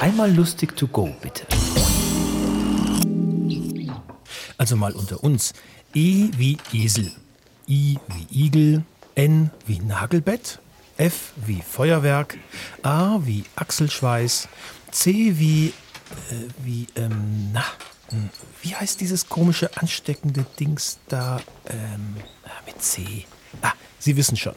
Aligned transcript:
Einmal 0.00 0.30
lustig 0.32 0.76
to 0.76 0.86
go, 0.86 1.08
bitte. 1.22 1.46
Also 4.58 4.76
mal 4.76 4.92
unter 4.92 5.24
uns. 5.24 5.54
E 5.94 6.28
wie 6.36 6.58
Esel, 6.72 7.12
I 7.68 7.98
wie 8.08 8.46
Igel, 8.46 8.84
N 9.14 9.50
wie 9.66 9.78
Nagelbett, 9.78 10.60
F 10.98 11.32
wie 11.46 11.62
Feuerwerk, 11.62 12.36
A 12.82 13.20
wie 13.22 13.44
Achselschweiß, 13.56 14.48
C 14.90 15.38
wie, 15.38 15.68
äh, 15.68 15.72
wie, 16.62 16.86
ähm, 16.96 17.50
na, 17.52 17.64
hm, 18.10 18.28
wie 18.62 18.74
heißt 18.76 19.00
dieses 19.00 19.28
komische 19.28 19.74
ansteckende 19.78 20.44
Dings 20.60 20.98
da, 21.08 21.40
ähm, 21.68 22.16
mit 22.66 22.82
C? 22.82 23.24
Ah, 23.62 23.72
Sie 23.98 24.16
wissen 24.16 24.36
schon. 24.36 24.54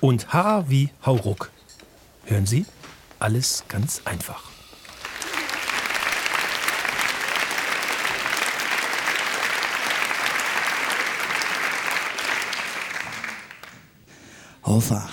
Und 0.00 0.32
H 0.32 0.64
wie 0.68 0.90
Hauruck. 1.06 1.50
Hören 2.24 2.46
Sie? 2.46 2.66
Alles 3.20 3.64
ganz 3.68 4.02
einfach. 4.04 4.49
Einfach. 14.70 15.10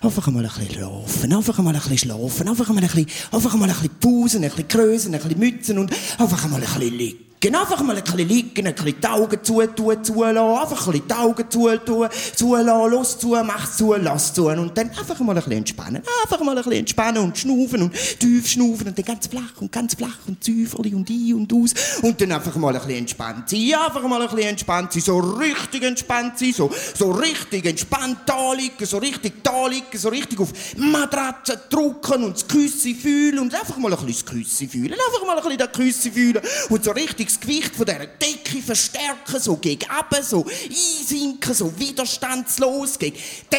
Einfach 0.00 0.26
mal 0.28 0.44
ein 0.44 0.50
bisschen 0.50 0.74
schlafen, 0.74 1.32
einfach 1.32 1.58
mal 1.58 1.74
ein 1.74 1.80
bisschen 1.80 1.98
schlafen, 1.98 2.48
einfach 2.48 2.68
mal 2.68 2.76
ein 2.80 2.86
bisschen, 2.86 3.06
einfach 3.32 3.54
mal 3.56 3.68
ein 3.68 3.74
bisschen 3.74 3.98
Pausen, 3.98 4.44
ein 4.44 4.50
bisschen 4.50 4.68
Größen, 4.68 5.12
ein 5.14 5.20
bisschen 5.20 5.38
Mützen 5.38 5.78
und 5.78 5.92
einfach 6.18 6.48
mal 6.48 6.56
ein 6.56 6.60
bisschen 6.62 6.96
liegen. 6.96 7.29
Einfach 7.42 7.80
mal 7.82 7.96
ein 7.96 8.04
bisschen 8.04 8.28
liegen, 8.28 8.66
ein 8.66 8.74
bisschen 8.74 9.00
die 9.00 9.06
Augen 9.06 9.42
zutun, 9.42 10.04
zulassen, 10.04 10.36
einfach 10.36 10.86
ein 10.86 10.92
bisschen 10.92 11.08
die 11.08 11.14
Augen 11.14 11.50
zutun, 11.50 12.08
zulassen, 12.36 12.90
los 12.90 13.18
zu, 13.18 13.28
mach 13.28 13.72
zu, 13.74 13.94
lass 13.94 14.34
zu. 14.34 14.48
Und 14.48 14.76
dann 14.76 14.90
einfach 14.90 15.18
mal 15.20 15.32
ein 15.32 15.36
bisschen 15.36 15.52
entspannen, 15.52 16.02
einfach 16.22 16.44
mal 16.44 16.50
ein 16.50 16.56
bisschen 16.56 16.80
entspannen 16.80 17.22
und 17.22 17.38
schnaufen 17.38 17.82
und 17.82 17.94
tief 18.18 18.46
schnaufen 18.46 18.88
und 18.88 18.98
dann 18.98 19.04
ganz 19.06 19.26
flach 19.26 19.58
und 19.58 19.72
ganz 19.72 19.94
flach 19.94 20.18
und 20.26 20.44
züferli 20.44 20.94
und 20.94 21.08
ein 21.08 21.34
und 21.34 21.52
aus. 21.54 21.72
Und 22.02 22.20
dann 22.20 22.32
einfach 22.32 22.54
mal 22.56 22.74
ein 22.74 22.82
bisschen 22.82 22.98
entspannt 22.98 23.48
sein, 23.48 23.72
einfach 23.86 24.02
mal 24.02 24.20
ein 24.20 24.28
bisschen 24.28 24.50
entspannt 24.50 24.92
sein, 24.92 25.02
so 25.02 25.18
richtig 25.18 25.82
entspannt 25.82 26.38
sein, 26.38 26.52
so, 26.52 26.70
so 26.94 27.10
richtig 27.10 27.64
entspannt 27.64 28.18
da 28.26 28.52
liegen, 28.52 28.84
so 28.84 28.98
richtig 28.98 29.42
da 29.42 29.66
liegen, 29.66 29.86
so 29.94 30.10
richtig 30.10 30.38
auf 30.40 30.52
Matratze 30.76 31.58
drücken 31.70 32.24
und 32.24 32.34
das 32.34 32.46
Küsse 32.46 32.94
fühlen 32.94 33.38
und 33.38 33.54
einfach 33.54 33.78
mal 33.78 33.90
ein 33.90 34.06
bisschen 34.06 34.12
das 34.12 34.26
Küsse 34.26 34.68
fühlen, 34.68 34.92
einfach 34.92 35.26
mal 35.26 35.38
ein 35.38 35.42
bisschen 35.42 35.58
das 35.58 35.72
Küsse 35.72 36.12
fühlen 36.12 36.42
und 36.68 36.84
so 36.84 36.90
richtig 36.90 37.29
das 37.30 37.40
Gewicht 37.40 37.76
von 37.76 37.86
dieser 37.86 38.06
Decke 38.06 38.60
verstärken, 38.60 39.38
so 39.38 39.56
gegen 39.56 39.88
so 40.22 40.44
einsinken, 40.44 41.54
so 41.54 41.78
widerstandslos 41.78 42.98
gegen 42.98 43.16
die 43.16 43.56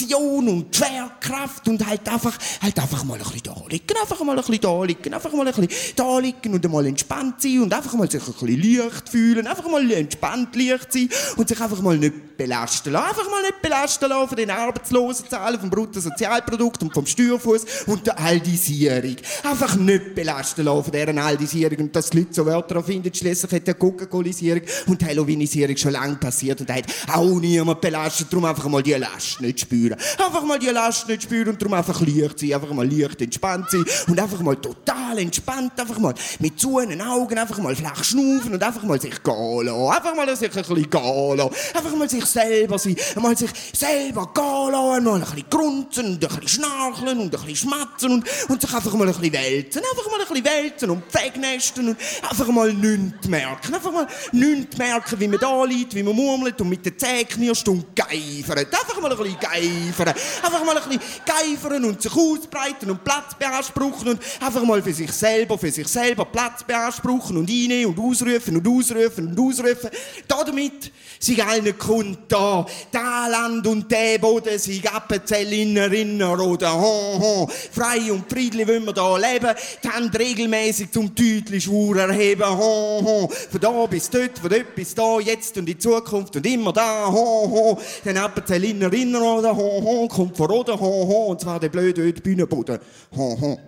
Rotation 0.00 0.48
und 0.48 0.74
Schwerkraft 0.74 1.68
und 1.68 1.86
halt 1.86 2.08
einfach, 2.08 2.36
halt 2.62 2.78
einfach 2.78 3.04
mal 3.04 3.14
ein 3.14 3.20
bisschen 3.20 3.42
da 3.44 3.54
liegen, 3.68 3.96
einfach 4.00 4.20
mal 4.20 4.32
ein 4.32 4.44
bisschen 4.44 4.60
da 4.60 4.84
liegen, 4.84 5.14
einfach 5.14 5.32
mal 5.32 5.46
ein 5.46 5.54
bisschen 5.54 5.94
da 5.96 6.18
liegen 6.18 6.54
und 6.54 6.64
einmal 6.64 6.86
entspannt 6.86 7.40
sein 7.42 7.60
und 7.60 7.72
einfach 7.72 7.92
mal 7.94 8.10
sich 8.10 8.22
ein 8.22 8.32
bisschen 8.32 8.82
leicht 8.82 9.08
fühlen, 9.08 9.46
einfach 9.46 9.68
mal 9.68 9.90
entspannt 9.90 10.56
leicht 10.56 10.92
sein 10.92 11.08
und 11.36 11.48
sich 11.48 11.60
einfach 11.60 11.80
mal 11.80 11.98
nicht 11.98 12.36
belasten 12.36 12.92
lassen, 12.92 13.08
einfach 13.08 13.30
mal 13.30 13.42
nicht 13.42 13.60
belasten 13.62 14.08
lassen 14.08 14.28
von 14.28 14.36
den 14.36 14.50
Arbeitslosenzahlen, 14.50 15.60
vom 15.60 15.70
Bruttosozialprodukt 15.70 16.82
und 16.82 16.94
vom 16.94 17.04
Steuerfuß 17.04 17.64
und 17.86 18.06
der 18.06 18.18
Aldisierung. 18.18 19.16
Einfach 19.42 19.76
nicht 19.76 20.14
belasten 20.14 20.64
lassen 20.64 20.84
von 20.84 20.92
deren 20.92 21.18
Aldisierung 21.18 21.78
und 21.78 21.96
dass 21.96 22.10
die 22.10 22.20
Leute 22.20 22.34
so 22.34 22.46
Wörter 22.46 22.76
erfinden. 22.76 23.12
Schließlich 23.12 23.52
hat 23.52 23.66
die 23.66 23.74
Coca-Colisierung 23.74 24.62
und 24.86 25.04
Halloweenisierung 25.04 25.76
schon 25.76 25.92
lange 25.92 26.16
passiert 26.16 26.60
und 26.62 26.70
hat 26.70 26.84
auch 27.12 27.38
niemand 27.38 27.80
belastet. 27.80 28.28
Darum 28.30 28.46
einfach 28.46 28.68
mal 28.68 28.82
die 28.82 28.94
Last 28.94 29.40
nicht 29.40 29.60
spüren. 29.60 29.89
Einfach 29.96 30.44
mal 30.44 30.58
die 30.58 30.66
Last 30.66 31.08
nicht 31.08 31.22
spüren 31.22 31.50
und 31.50 31.62
darum 31.62 31.74
einfach 31.74 32.00
leicht 32.00 32.38
sein, 32.38 32.54
einfach 32.54 32.72
mal 32.72 32.90
leicht 32.90 33.20
entspannt 33.22 33.70
sein 33.70 33.84
und 34.06 34.20
einfach 34.20 34.40
mal 34.40 34.56
total 34.56 34.99
entspannt, 35.18 35.78
einfach 35.78 35.98
mal 35.98 36.14
mit 36.38 36.58
zuenen 36.60 37.00
Augen 37.00 37.38
einfach 37.38 37.58
mal 37.58 37.74
flach 37.74 38.02
schnaufen 38.04 38.54
und 38.54 38.62
einfach 38.62 38.82
mal 38.82 39.00
sich 39.00 39.22
gehen 39.22 39.66
lassen. 39.66 39.96
Einfach 39.96 40.14
mal 40.14 40.36
sich 40.36 40.56
ein 40.56 40.64
bisschen 40.64 40.90
gehen 40.90 41.36
lassen. 41.36 41.54
Einfach 41.74 41.96
mal 41.96 42.08
sich 42.08 42.24
selber 42.24 42.78
sein, 42.78 42.96
mal 43.16 43.36
sich 43.36 43.50
selber 43.72 44.30
gehen 44.34 44.72
lassen, 44.72 45.04
mal 45.04 45.14
ein 45.14 45.20
bisschen 45.20 45.50
grunzen 45.50 46.06
und 46.06 46.12
ein 46.12 46.18
bisschen 46.20 46.48
schnarchen 46.48 47.08
und 47.08 47.20
ein 47.20 47.30
bisschen 47.30 47.56
schmatzen 47.56 48.12
und, 48.12 48.24
und 48.48 48.60
sich 48.60 48.74
einfach 48.74 48.92
mal 48.94 49.08
ein 49.08 49.14
bisschen 49.14 49.32
wälzen. 49.32 49.82
Einfach 49.90 50.10
mal 50.10 50.20
ein 50.20 50.28
bisschen 50.28 50.44
wälzen 50.44 50.90
und 50.90 51.04
Pfegnästen 51.06 51.88
und 51.88 51.96
einfach 52.28 52.46
mal 52.48 52.72
nichts 52.72 53.28
merken. 53.28 53.74
Einfach 53.74 53.92
mal 53.92 54.06
nichts 54.32 54.76
merken, 54.76 55.20
wie 55.20 55.28
man 55.28 55.38
da 55.40 55.64
liegt, 55.64 55.94
wie 55.94 56.02
man 56.02 56.14
murmelt 56.14 56.60
und 56.60 56.68
mit 56.68 56.84
den 56.84 56.98
Zähnen 56.98 57.28
knirscht 57.28 57.68
und 57.68 57.94
geifert. 57.94 58.72
Einfach 58.72 59.00
mal 59.00 59.10
ein 59.10 59.18
bisschen 59.18 59.38
geifern. 59.38 60.14
Einfach 60.42 60.64
mal 60.64 60.76
ein 60.76 60.88
bisschen 60.88 61.00
geifern 61.24 61.84
und 61.84 62.02
sich 62.02 62.12
ausbreiten 62.12 62.90
und 62.90 63.04
Platz 63.04 63.34
beanspruchen 63.38 64.08
und 64.08 64.20
einfach 64.40 64.62
mal 64.62 64.82
für 64.82 64.92
sich 65.00 65.12
selber, 65.12 65.56
für 65.56 65.70
sich 65.70 65.88
selber 65.88 66.26
Platz 66.26 66.62
beanspruchen 66.62 67.36
und 67.38 67.50
einnehmen 67.50 67.94
und 67.94 67.98
ausrufen 67.98 68.56
und 68.56 68.68
ausrufen 68.68 69.28
und 69.28 69.40
ausrufen. 69.40 69.90
Damit 70.28 70.92
sich 71.18 71.42
allen 71.42 71.76
kommt 71.78 72.30
da, 72.30 72.66
da 72.90 73.28
Land 73.28 73.66
und 73.66 73.90
der 73.90 74.18
Boden, 74.18 74.58
sich 74.58 74.88
Appenzellnerinnen 74.88 76.22
oder 76.22 76.72
ho, 76.74 77.18
ho, 77.18 77.50
frei 77.72 78.12
und 78.12 78.28
friedlich 78.30 78.66
wollen 78.66 78.84
wir 78.84 78.92
da 78.92 79.16
leben, 79.16 79.54
Hand 79.90 80.18
regelmäßig 80.18 80.90
zum 80.90 81.14
Deutlich 81.14 81.64
Schwur 81.64 81.96
erheben, 81.96 82.46
ho, 82.46 83.00
ho, 83.02 83.30
von 83.50 83.60
da 83.60 83.86
bis 83.86 84.08
dort, 84.08 84.38
von 84.38 84.50
dort 84.50 84.74
bis 84.74 84.94
da, 84.94 85.18
jetzt 85.18 85.56
und 85.58 85.68
in 85.68 85.80
Zukunft 85.80 86.36
und 86.36 86.46
immer 86.46 86.72
da, 86.72 87.06
ho, 87.06 87.50
ho, 87.50 87.78
den 88.04 88.16
Appenzellnerinnen 88.16 89.20
oder 89.20 89.56
ho, 89.56 89.82
ho, 89.82 90.08
kommt 90.08 90.36
von 90.36 90.46
Roden, 90.46 90.78
ho, 90.78 91.06
ho, 91.06 91.26
und 91.30 91.40
zwar 91.40 91.58
der 91.58 91.68
blöde 91.68 92.12
Bühnenboden, 92.12 92.78
ho, 93.16 93.38
ho 93.40 93.58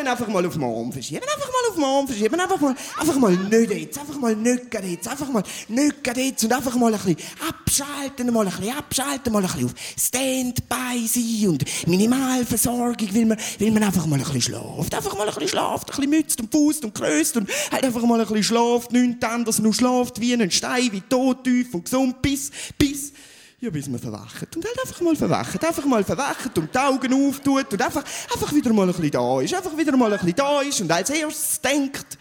dann 0.00 0.12
einfach 0.12 0.28
mal 0.28 0.44
auf 0.44 0.56
morgen 0.56 0.92
verschieben. 0.92 1.22
Einfach 1.22 1.48
mal 1.48 1.70
auf 1.70 1.76
morgen 1.76 2.08
verschieben. 2.08 2.40
Einfach 2.40 2.60
mal, 2.60 2.74
einfach 2.98 3.16
mal 3.16 3.36
nicht 3.36 3.72
jetzt. 3.72 3.98
Einfach 3.98 4.18
mal 4.18 4.36
nicht 4.36 4.74
jetzt. 4.74 5.08
Einfach 5.08 5.28
mal 5.28 5.42
nicht 5.68 6.16
jetzt. 6.16 6.44
Und 6.44 6.52
einfach 6.52 6.74
mal 6.76 6.94
ein 6.94 7.00
bisschen 7.00 7.16
abschalten, 7.48 8.32
mal 8.32 8.46
ein 8.46 8.52
bisschen 8.52 8.76
abschalten, 8.76 9.32
mal 9.32 9.44
ein 9.44 9.50
bisschen 9.50 9.66
auf 9.66 9.74
Standby 9.98 11.06
sein 11.06 11.48
und 11.48 11.88
Minimalversorgung, 11.88 13.14
weil 13.14 13.26
man, 13.26 13.38
weil 13.58 13.70
man 13.70 13.82
einfach 13.82 14.06
mal 14.06 14.16
ein 14.16 14.24
bisschen 14.24 14.42
schlaft. 14.42 14.94
Einfach 14.94 15.16
mal 15.16 15.28
ein 15.28 15.34
bisschen 15.34 15.48
schlaft, 15.48 15.90
ein 15.90 15.96
bisschen 15.96 16.10
mützt 16.10 16.40
und 16.40 16.52
fußt 16.52 16.84
und 16.84 16.94
kröst 16.94 17.36
und 17.36 17.48
halt 17.70 17.84
einfach 17.84 18.02
mal 18.02 18.20
ein 18.20 18.26
bisschen 18.26 18.44
schlaft. 18.44 18.92
Nichts 18.92 19.24
anderes, 19.24 19.58
nur 19.58 19.74
schlaft 19.74 20.20
wie 20.20 20.34
ein 20.34 20.50
Stein, 20.50 20.90
wie 20.92 21.00
tot, 21.00 21.44
tief 21.44 21.74
und 21.74 21.84
gesund, 21.84 22.22
bis, 22.22 22.50
bis, 22.78 23.12
ja, 23.60 23.68
bis 23.70 23.88
man 23.88 24.00
verwacht. 24.00 24.56
Und 24.56 24.64
halt 24.64 24.80
einfach 24.80 25.00
mal 25.00 25.14
verwacht. 25.14 25.64
Einfach 25.64 25.84
mal 25.84 26.04
verwacht 26.04 26.58
und 26.58 26.74
die 26.74 26.78
Augen 26.78 27.28
auftut 27.28 27.72
und 27.72 27.82
einfach, 27.82 28.04
einfach 28.32 28.52
wieder 28.54 28.72
mal 28.72 28.88
ein 28.88 28.88
bisschen 28.88 29.10
da 29.10 29.40
ist. 29.40 29.54
Einfach 29.54 29.76
wieder 29.76 29.96
mal 29.96 30.12
ein 30.12 30.18
bisschen 30.18 30.34
da 30.34 30.60
ist 30.62 30.80
und 30.80 30.90
als 30.90 31.10
erstes 31.10 31.60
denkt, 31.60 32.18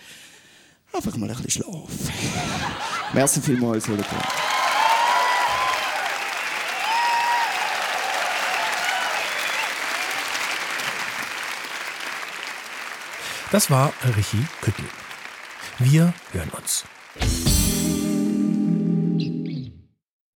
einfach 0.92 1.16
mal 1.16 1.30
ein 1.30 1.36
bisschen 1.38 1.64
schlafen. 1.64 2.10
Merci 3.14 3.42
vielmals, 3.42 3.88
Oliver. 3.88 4.06
Das 13.52 13.72
war 13.72 13.92
Richie 14.16 14.46
Küttel. 14.62 14.86
Wir 15.80 16.14
hören 16.34 16.50
uns. 16.50 16.86